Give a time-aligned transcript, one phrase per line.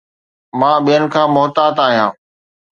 [0.59, 2.11] مان ٻين کان محتاط آهيان